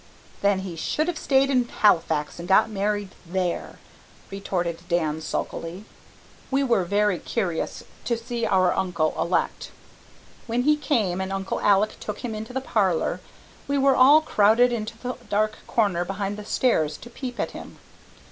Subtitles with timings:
[0.41, 3.77] "Then he should have stayed in Halifax and got married there,"
[4.31, 5.85] retorted Dan, sulkily.
[6.49, 9.69] We were very curious to see our uncle elect.
[10.47, 13.21] When he came and Uncle Alec took him into the parlour,
[13.67, 17.77] we were all crowded into the dark corner behind the stairs to peep at him.